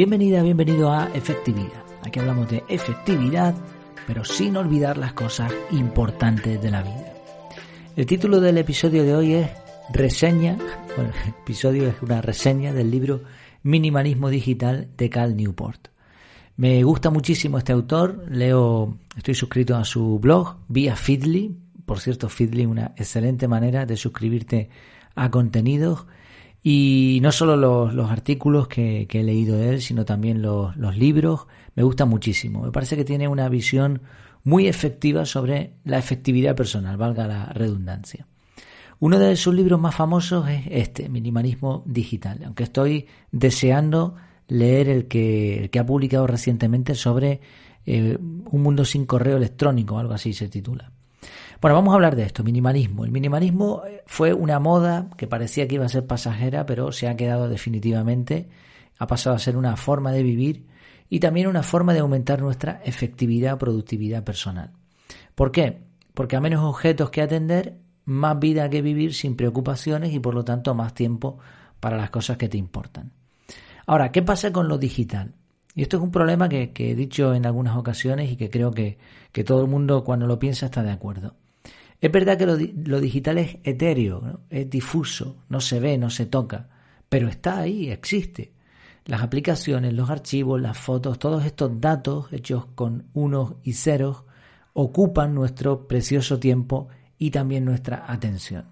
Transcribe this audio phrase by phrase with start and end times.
[0.00, 1.84] Bienvenida, bienvenido a Efectividad.
[2.02, 3.54] Aquí hablamos de efectividad,
[4.06, 7.12] pero sin olvidar las cosas importantes de la vida.
[7.96, 9.50] El título del episodio de hoy es
[9.92, 10.56] Reseña,
[10.96, 13.24] bueno, el episodio es una reseña del libro
[13.62, 15.88] Minimalismo Digital de Cal Newport.
[16.56, 22.30] Me gusta muchísimo este autor, leo, estoy suscrito a su blog vía Feedly, por cierto
[22.30, 24.70] Feedly una excelente manera de suscribirte
[25.14, 26.06] a contenidos
[26.62, 31.46] y no solo los, artículos que, he leído de él, sino también los, los libros,
[31.74, 32.62] me gusta muchísimo.
[32.62, 34.02] Me parece que tiene una visión
[34.44, 38.26] muy efectiva sobre la efectividad personal, valga la redundancia.
[38.98, 44.14] Uno de sus libros más famosos es este, Minimalismo Digital, aunque estoy deseando
[44.46, 47.40] leer el que, el que ha publicado recientemente sobre
[47.86, 50.92] eh, un mundo sin correo electrónico, algo así se titula.
[51.60, 53.04] Bueno, vamos a hablar de esto, minimalismo.
[53.04, 57.06] El minimalismo eh, fue una moda que parecía que iba a ser pasajera, pero se
[57.06, 58.48] ha quedado definitivamente,
[58.98, 60.66] ha pasado a ser una forma de vivir
[61.10, 64.70] y también una forma de aumentar nuestra efectividad, productividad personal.
[65.34, 65.82] ¿Por qué?
[66.14, 70.44] Porque a menos objetos que atender, más vida que vivir sin preocupaciones y por lo
[70.44, 71.38] tanto más tiempo
[71.78, 73.12] para las cosas que te importan.
[73.86, 75.34] Ahora, ¿qué pasa con lo digital?
[75.74, 78.98] Y esto es un problema que, he dicho en algunas ocasiones y que creo que,
[79.44, 81.34] todo el mundo cuando lo piensa está de acuerdo.
[82.00, 86.68] Es verdad que lo, digital es etéreo, es difuso, no se ve, no se toca,
[87.08, 88.52] pero está ahí, existe.
[89.04, 94.24] Las aplicaciones, los archivos, las fotos, todos estos datos hechos con unos y ceros
[94.72, 98.66] ocupan nuestro precioso tiempo y también nuestra atención.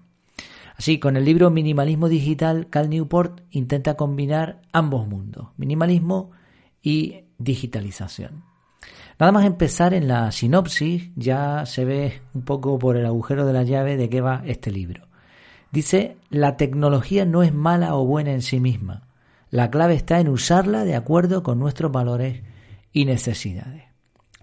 [0.75, 6.31] Así, con el libro Minimalismo Digital, Cal Newport intenta combinar ambos mundos, minimalismo
[6.81, 8.48] y digitalización.
[9.19, 13.51] Nada más empezar en la sinopsis ya se ve un poco por el agujero de
[13.51, 15.09] la llave de qué va este libro.
[15.71, 19.09] Dice, la tecnología no es mala o buena en sí misma.
[19.49, 22.43] La clave está en usarla de acuerdo con nuestros valores
[22.93, 23.83] y necesidades.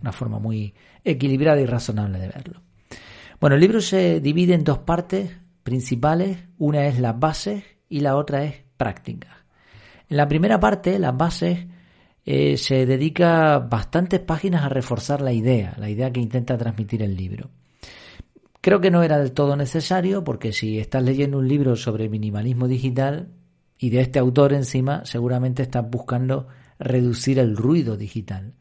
[0.02, 0.74] Una forma muy
[1.04, 2.60] equilibrada y razonable de verlo.
[3.40, 5.30] Bueno, el libro se divide en dos partes
[5.62, 6.38] principales.
[6.58, 9.32] Una es las bases y la otra es prácticas.
[10.10, 11.66] En la primera parte, las bases,
[12.28, 17.16] eh, se dedica bastantes páginas a reforzar la idea, la idea que intenta transmitir el
[17.16, 17.50] libro.
[18.60, 22.66] Creo que no era del todo necesario porque si estás leyendo un libro sobre minimalismo
[22.66, 23.28] digital
[23.78, 26.48] y de este autor encima, seguramente estás buscando
[26.80, 28.54] reducir el ruido digital.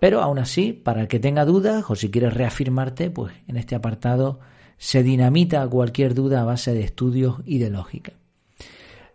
[0.00, 3.76] Pero aún así, para el que tenga dudas o si quieres reafirmarte, pues en este
[3.76, 4.40] apartado
[4.78, 8.14] se dinamita cualquier duda a base de estudios y de lógica.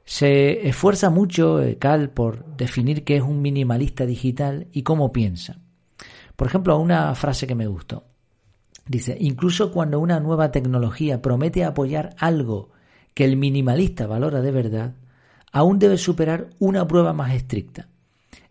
[0.10, 5.60] Se esfuerza mucho eh, Cal por definir qué es un minimalista digital y cómo piensa.
[6.36, 8.06] Por ejemplo, una frase que me gustó.
[8.88, 12.72] Dice, incluso cuando una nueva tecnología promete apoyar algo
[13.14, 14.96] que el minimalista valora de verdad,
[15.52, 17.88] aún debe superar una prueba más estricta.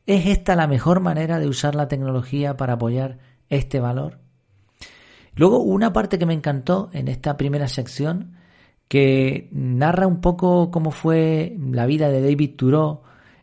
[0.07, 4.21] ¿Es esta la mejor manera de usar la tecnología para apoyar este valor?
[5.35, 8.38] Luego, una parte que me encantó en esta primera sección
[8.89, 13.03] que narra un poco cómo fue la vida de David Thoreau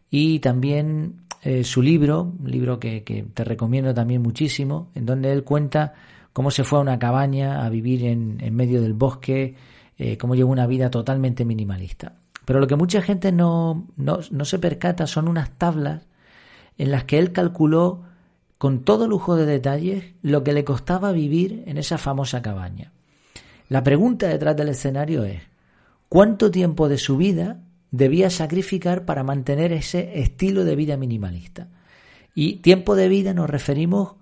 [0.10, 3.02] y también eh, su libro, un libro que,
[3.34, 5.94] te recomiendo también muchísimo, en donde él cuenta
[6.34, 9.56] cómo se fue a una cabaña a vivir en, medio del bosque,
[9.98, 12.14] eh, cómo llevó una vida totalmente minimalista.
[12.46, 16.08] Pero lo que mucha gente no, no, no se percata son unas tablas
[16.78, 18.02] en las que él calculó
[18.58, 22.92] con todo lujo de detalles lo que le costaba vivir en esa famosa cabaña.
[23.68, 25.42] La pregunta detrás del escenario es,
[26.08, 31.70] ¿cuánto tiempo de su vida debía sacrificar para mantener ese estilo de vida minimalista?
[32.36, 34.16] Y tiempo de vida nos referimos,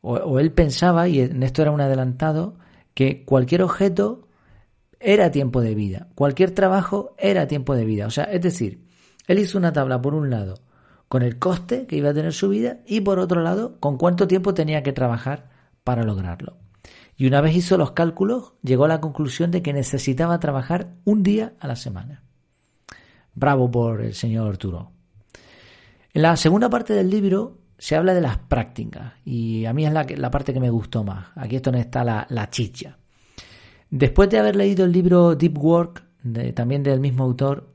[0.00, 2.58] o, él pensaba, y en esto era un adelantado,
[2.94, 4.26] que cualquier objeto
[4.98, 8.06] era tiempo de vida, cualquier trabajo era tiempo de vida.
[8.06, 8.84] O sea, es decir,
[9.28, 10.54] él hizo una tabla por un lado
[11.08, 14.26] con el coste que iba a tener su vida y por otro lado con cuánto
[14.26, 15.48] tiempo tenía que trabajar
[15.84, 16.56] para lograrlo.
[17.18, 21.22] Y una vez hizo los cálculos, llegó a la conclusión de que necesitaba trabajar un
[21.22, 22.22] día a la semana.
[23.34, 24.92] Bravo por el señor Turo.
[26.14, 29.92] En la segunda parte del libro se habla de las prácticas y a mí es
[29.92, 31.26] la, parte que me gustó más.
[31.34, 32.96] Aquí es donde está la chicha.
[33.90, 36.04] Después de haber leído el libro Deep Work,
[36.54, 37.72] también del mismo autor,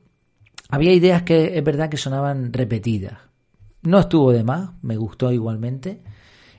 [0.68, 3.18] había ideas que es verdad que sonaban repetidas.
[3.82, 6.02] No estuvo de más, me gustó igualmente.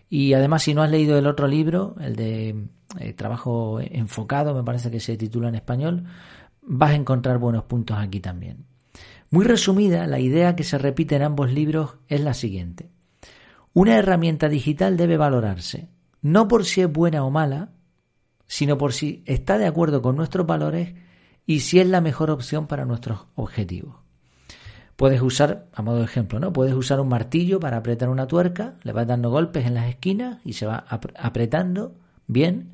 [0.10, 2.68] Y además, si no has leído el otro libro, el de
[3.00, 6.06] eh, Trabajo Enfocado, me parece que se titula en español,
[6.62, 8.66] vas a encontrar buenos puntos aquí también.
[9.32, 12.92] Muy resumida, la idea que se repite en ambos libros es la siguiente.
[13.74, 15.90] Una herramienta digital debe valorarse,
[16.22, 17.72] no por si es buena o mala,
[18.48, 20.94] sino por si está de acuerdo con nuestros valores
[21.46, 24.05] y si es la mejor opción para nuestros objetivos.
[24.96, 26.54] Puedes usar, a modo de ejemplo, ¿no?
[26.54, 30.40] Puedes usar un martillo para apretar una tuerca, le vas dando golpes en las esquinas
[30.46, 30.86] y se va
[31.18, 31.96] apretando
[32.28, 32.72] bien,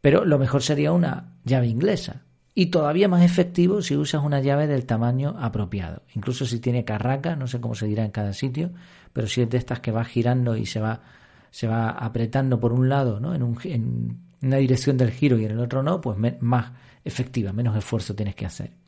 [0.00, 2.22] pero lo mejor sería una llave inglesa.
[2.54, 6.02] Y todavía más efectivo si usas una llave del tamaño apropiado.
[6.14, 8.70] Incluso si tiene carraca, no sé cómo se dirá en cada sitio,
[9.12, 11.00] pero si es de estas que va girando y se va,
[11.50, 13.34] se va apretando por un lado, ¿no?
[13.34, 16.72] En, un, en una dirección del giro y en el otro no, pues más
[17.04, 18.79] efectiva, menos esfuerzo tienes que hacer.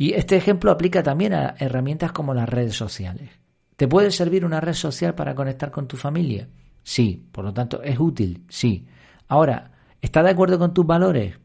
[0.00, 3.28] Y este ejemplo aplica también a herramientas como las redes sociales.
[3.76, 6.48] ¿Te puede servir una red social para conectar con tu familia?
[6.82, 8.46] Sí, por lo tanto, ¿es útil?
[8.48, 8.86] Sí.
[9.28, 11.38] Ahora, ¿está de acuerdo con tus valores?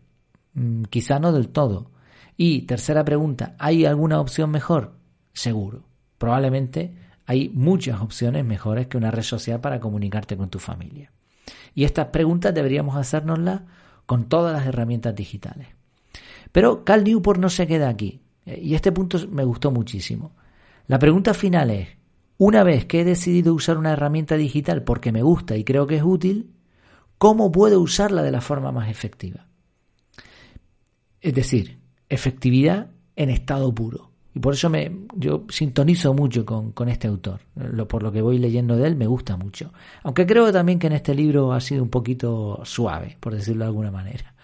[0.54, 1.92] Mm, quizá no del todo.
[2.38, 4.94] Y tercera pregunta, ¿hay alguna opción mejor?
[5.34, 5.84] Seguro.
[6.18, 11.12] Probablemente hay muchas opciones mejores que una red social para comunicarte con tu familia.
[11.74, 13.64] Y estas preguntas deberíamos hacérnoslas
[14.06, 15.68] con todas las herramientas digitales.
[16.54, 18.22] Pero Cal Newport no se queda aquí.
[18.46, 20.34] Y este punto me gustó muchísimo.
[20.88, 21.88] La pregunta final es,
[22.38, 25.98] una vez que he decidido usar una herramienta digital porque me gusta y creo que
[25.98, 26.52] es útil,
[27.18, 29.48] ¿cómo puedo usarla de la forma más efectiva?
[31.22, 34.12] Es decir, efectividad en estado puro.
[34.36, 37.40] Y por eso me, yo sintonizo mucho con, con este autor.
[37.56, 39.72] Lo, por lo que voy leyendo de él me gusta mucho.
[40.04, 43.70] Aunque creo también que en este libro ha sido un poquito suave, por decirlo de
[43.70, 44.35] alguna manera.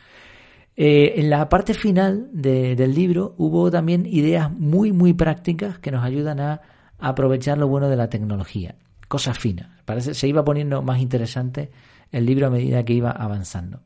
[0.83, 6.03] Eh, en la parte final del libro hubo también ideas muy, muy prácticas que nos
[6.03, 6.61] ayudan a,
[6.97, 8.73] aprovechar lo bueno de la tecnología.
[9.07, 9.69] Cosas finas.
[9.85, 11.69] Parece, se iba poniendo más interesante
[12.11, 13.81] el libro a medida que iba avanzando.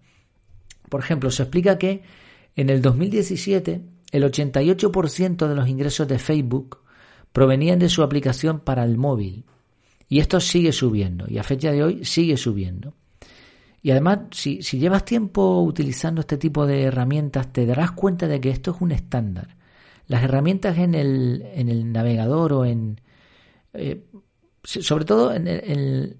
[0.88, 2.03] Por ejemplo, se explica que
[2.56, 3.81] en el 2017
[4.13, 6.80] el 88% de los ingresos de Facebook
[7.33, 9.44] provenían de su aplicación para el móvil.
[10.07, 12.94] Y esto sigue subiendo, y a fecha de hoy sigue subiendo.
[13.85, 18.49] Y además, si, llevas tiempo utilizando este tipo de herramientas, te darás cuenta de que
[18.49, 19.57] esto es un estándar.
[20.07, 22.99] Las herramientas en el, en el navegador o en...
[23.73, 24.03] Eh,
[24.63, 26.17] sobre todo en, en,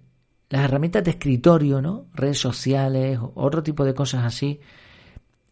[0.48, 2.06] las herramientas de escritorio, ¿no?
[2.14, 4.60] Redes sociales, otro tipo de cosas así,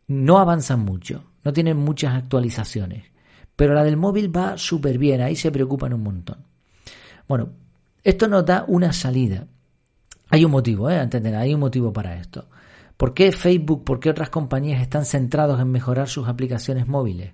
[0.05, 3.05] no avanzan mucho, no tienen muchas actualizaciones.
[3.55, 6.45] Pero la del móvil va súper bien, ahí se preocupan un montón.
[7.27, 7.53] Bueno,
[8.03, 9.47] esto nos da una salida.
[10.33, 10.99] Hay un motivo, ¿eh?
[10.99, 12.49] Entender, hay un motivo para esto.
[12.97, 17.33] ¿Por qué Facebook, por qué otras compañías están centrados en mejorar sus aplicaciones móviles?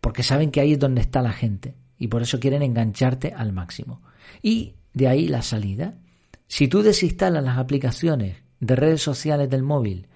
[0.00, 3.52] Porque saben que ahí es donde está la gente y por eso quieren engancharte al
[3.52, 4.00] máximo.
[4.40, 5.98] Y de ahí la salida.
[6.46, 10.06] Si tú desinstalas las aplicaciones de redes sociales del móvil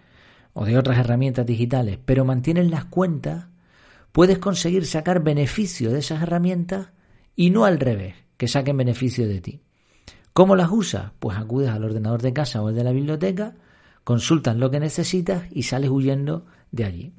[0.55, 3.49] o de otras herramientas digitales, pero mantienes las cuentas,
[4.11, 6.93] puedes conseguir sacar beneficio de esas herramientas
[7.37, 9.61] y no al revés, que saquen beneficio de ti.
[10.32, 11.12] ¿Cómo las usas?
[11.19, 13.55] Pues acudes al ordenador de casa o el de la biblioteca,
[14.05, 17.12] consultas lo que necesitas y sales huyendo de allí.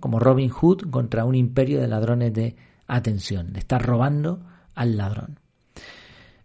[0.00, 2.56] Como Robin Hood contra un imperio de ladrones de
[2.86, 3.52] atención.
[3.52, 4.40] Le estás robando
[4.74, 5.38] al ladrón.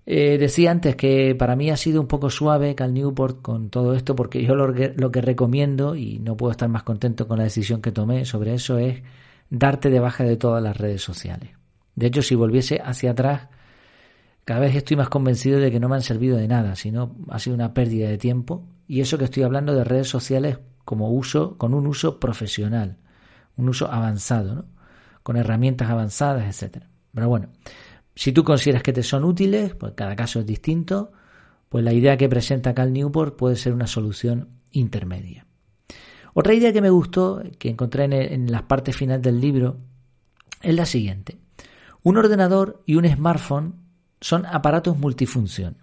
[0.05, 3.95] Eh, decía antes que para mí ha sido un poco suave Cal Newport con todo
[3.95, 7.45] esto porque yo lo lo que recomiendo y no puedo estar más contento con la
[7.45, 9.01] decisión que tomé sobre eso es
[9.49, 11.49] darte de baja de todas las redes sociales.
[11.95, 13.47] De hecho, si volviese hacia atrás,
[14.45, 17.39] cada vez estoy más convencido de que no me han servido de nada, sino ha
[17.39, 18.67] sido una pérdida de tiempo.
[18.87, 22.99] Y eso que estoy hablando de redes sociales como uso, con un uso profesional,
[23.57, 24.65] un uso avanzado, ¿no?
[25.23, 26.87] con herramientas avanzadas, etcétera.
[27.11, 27.49] Pero bueno,
[28.13, 31.11] si tú consideras que te son útiles, pues cada caso es distinto,
[31.67, 35.47] pues la idea que presenta Cal Newport puede ser una solución intermedia.
[36.35, 39.77] Otra idea que me gustó, que encontré en, en las partes finales del libro,
[40.61, 41.39] es la siguiente.
[42.03, 43.84] Un ordenador y un smartphone
[44.21, 45.77] son aparatos multifunción.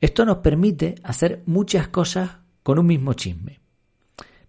[0.00, 3.60] Esto nos permite hacer muchas cosas con un mismo chisme.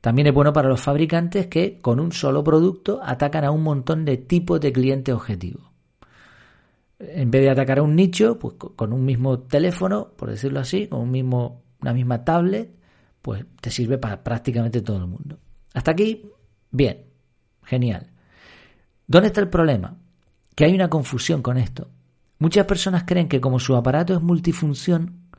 [0.01, 4.05] También es bueno para los fabricantes que con un solo producto atacan a un montón
[4.05, 5.63] de tipos de clientes objetivos.
[6.99, 10.87] En vez de atacar a un nicho, pues con un mismo teléfono, por decirlo así,
[10.87, 12.75] con un mismo, una misma tablet,
[13.21, 15.39] pues te sirve para prácticamente todo el mundo.
[15.73, 16.29] Hasta aquí,
[16.69, 17.05] bien,
[17.63, 18.11] genial.
[19.07, 19.97] ¿Dónde está el problema?
[20.53, 21.89] Que hay una confusión con esto.
[22.39, 25.29] Muchas personas creen que como su aparato es multifunción,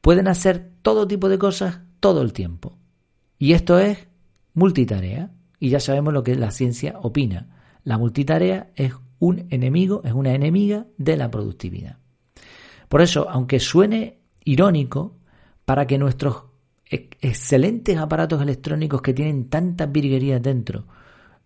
[0.00, 2.78] pueden hacer todo tipo de cosas todo el tiempo.
[3.38, 4.08] Y esto es
[4.54, 5.32] multitarea.
[5.58, 7.48] Y ya sabemos lo que la ciencia opina.
[7.82, 11.98] La multitarea es un enemigo, es una enemiga de la productividad.
[12.88, 15.16] Por eso, aunque suene irónico,
[15.64, 16.44] para que nuestros
[16.88, 20.86] excelentes aparatos electrónicos que tienen tantas virguerías dentro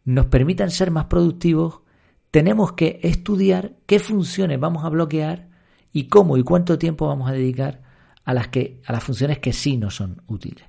[0.04, 1.80] nos permitan ser más productivos,
[2.30, 5.48] tenemos que estudiar qué funciones vamos a bloquear
[5.92, 7.82] y cómo y cuánto tiempo vamos a dedicar
[8.24, 10.64] a las, que, a las funciones que sí nos son útiles.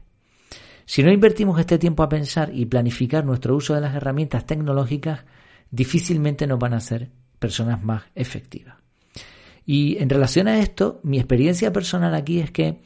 [0.85, 5.21] Si no invertimos este tiempo a pensar y planificar nuestro uso de las herramientas tecnológicas,
[5.69, 8.75] difícilmente nos van a ser personas más efectivas.
[9.65, 12.81] Y en relación a esto, mi experiencia personal aquí es que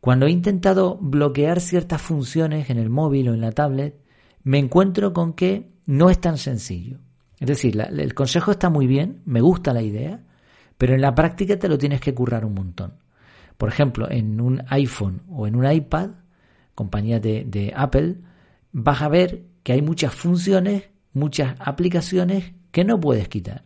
[0.00, 3.94] cuando he intentado bloquear ciertas funciones en el móvil o en la tablet,
[4.42, 6.98] me encuentro con que no es tan sencillo.
[7.40, 10.20] Es decir, el consejo está muy bien, me gusta la idea,
[10.76, 12.94] pero en la práctica te lo tienes que currar un montón.
[13.56, 16.10] Por ejemplo, en un iPhone o en un iPad,
[16.74, 18.16] compañía de, Apple,
[18.72, 23.64] vas a ver que hay muchas funciones, muchas aplicaciones que no puedes quitar.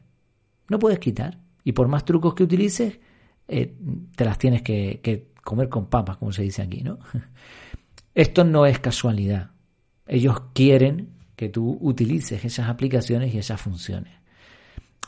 [0.68, 1.38] No puedes quitar.
[1.64, 2.98] Y por más trucos que utilices,
[3.48, 3.76] eh,
[4.16, 6.98] te las tienes que, que comer con papas, como se dice aquí, ¿no?
[8.14, 9.50] Esto no es casualidad.
[10.06, 14.12] Ellos quieren que tú utilices esas aplicaciones y esas funciones.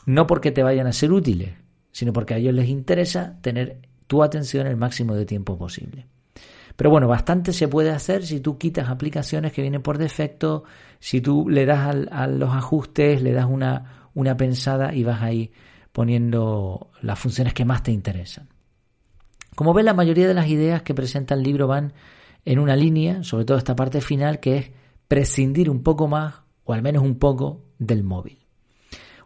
[0.05, 1.53] No porque te vayan a ser útiles,
[1.93, 6.07] sino porque a ellos les interesa tener tu atención el máximo de tiempo posible.
[6.75, 10.65] Pero bueno, bastante se puede hacer si tú quitas aplicaciones que vienen por defecto,
[10.99, 15.53] si tú le das a los ajustes, le das una, una pensada y vas ahí
[15.93, 18.49] poniendo las funciones que más te interesan.
[19.55, 21.93] Como ves, la mayoría de las ideas que presenta el libro van
[22.43, 24.71] en una línea, sobre todo esta parte final, que es
[25.07, 28.39] prescindir un poco más, o al menos un poco, del móvil.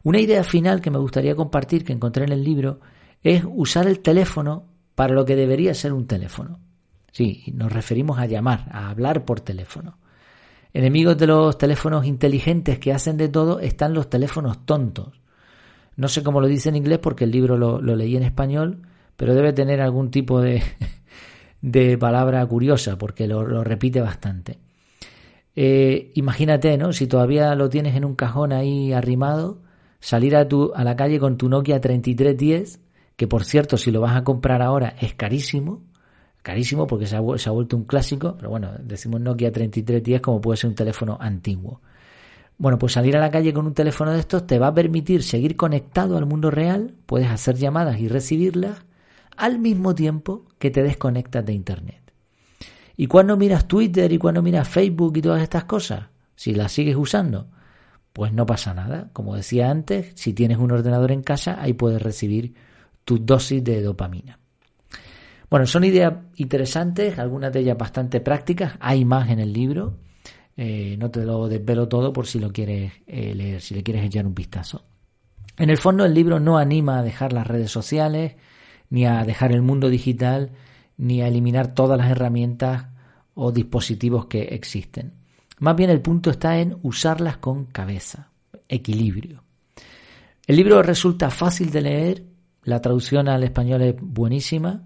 [0.04, 2.80] Una idea final que me gustaría compartir, que encontré en el libro,
[3.24, 6.60] es usar el teléfono para lo que debería ser un teléfono.
[7.12, 9.98] Sí, nos referimos a llamar, a hablar por teléfono.
[10.74, 15.20] Enemigos de los teléfonos inteligentes que hacen de todo están los teléfonos tontos.
[15.96, 18.84] No sé cómo lo dice en inglés porque el libro lo, leí en español,
[19.18, 20.62] pero debe tener algún tipo de,
[21.62, 24.60] de palabra curiosa porque lo, repite bastante.
[25.56, 26.94] Eh, imagínate, ¿no?
[26.94, 29.62] Si todavía lo tienes en un cajón ahí arrimado,
[30.00, 32.80] salir a, tu, a la calle con tu Nokia 3310,
[33.16, 35.84] que por cierto, si lo vas a comprar ahora es carísimo,
[36.42, 40.42] carísimo porque se ha, se ha vuelto un clásico, pero bueno, decimos Nokia 3310 como
[40.42, 41.82] puede ser un teléfono antiguo.
[42.58, 45.24] Bueno, pues salir a la calle con un teléfono de estos te va a permitir
[45.24, 48.86] seguir conectado al mundo real, puedes hacer llamadas y recibirlas
[49.38, 51.99] al mismo tiempo que te desconectas de Internet.
[53.02, 56.08] ¿Y cuando miras Twitter y cuando miras Facebook y todas estas cosas?
[56.36, 57.48] Si las sigues usando,
[58.12, 59.10] pues no pasa nada.
[59.14, 62.56] Como decía antes, si tienes un ordenador en casa, ahí puedes recibir
[63.06, 64.38] tu dosis de dopamina.
[65.50, 69.96] Bueno, son ideas interesantes, algunas de ellas bastante prácticas, hay más en el libro.
[70.58, 74.04] Eh, no te lo desvelo todo por si lo quieres eh, leer, si le quieres
[74.04, 74.84] echar un vistazo.
[75.56, 78.36] En el fondo el libro no anima a dejar las redes sociales,
[78.90, 80.52] ni a dejar el mundo digital,
[81.00, 82.88] ni a eliminar todas las herramientas
[83.34, 85.14] o dispositivos que existen.
[85.60, 88.30] Más bien el punto está en usarlas con cabeza,
[88.68, 89.44] equilibrio.
[90.46, 92.24] El libro resulta fácil de leer,
[92.64, 94.84] la traducción al español es buenísima,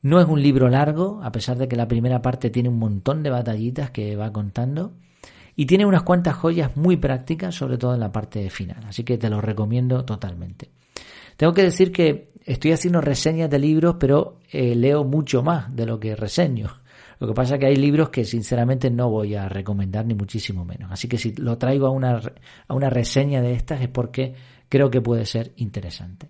[0.00, 3.22] no es un libro largo, a pesar de que la primera parte tiene un montón
[3.22, 4.92] de batallitas que va contando.
[5.56, 8.84] Y tiene unas cuantas joyas muy prácticas, sobre todo en la parte final.
[8.86, 10.70] Así que te lo recomiendo totalmente.
[11.36, 15.86] Tengo que decir que estoy haciendo reseñas de libros, pero eh, leo mucho más de
[15.86, 16.68] lo que reseño.
[17.20, 20.64] Lo que pasa es que hay libros que sinceramente no voy a recomendar ni muchísimo
[20.64, 20.90] menos.
[20.92, 22.20] Así que si lo traigo a una,
[22.68, 24.34] a una reseña de estas es porque
[24.68, 26.28] creo que puede ser interesante.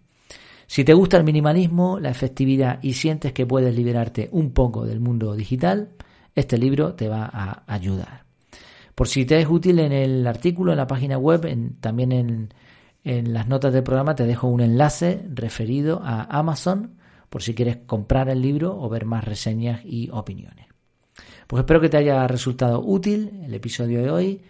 [0.66, 5.00] Si te gusta el minimalismo, la efectividad y sientes que puedes liberarte un poco del
[5.00, 5.90] mundo digital,
[6.34, 8.24] este libro te va a ayudar.
[8.94, 11.46] Por si te es útil en el artículo, en la página web,
[11.80, 12.54] también en,
[13.04, 16.97] en las notas del programa te dejo un enlace referido a Amazon
[17.28, 20.66] por si quieres comprar el libro o ver más reseñas y opiniones.
[21.46, 24.42] Pues espero que te haya resultado útil el episodio de hoy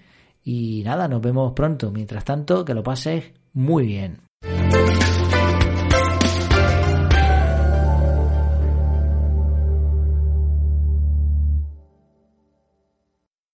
[0.44, 1.90] y nada, nos vemos pronto.
[1.90, 4.20] Mientras tanto, que lo pases muy bien.